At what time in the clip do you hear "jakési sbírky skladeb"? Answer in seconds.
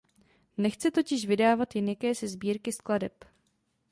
1.89-3.13